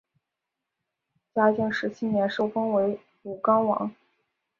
[1.35, 3.93] 嘉靖十七年受封为武冈王。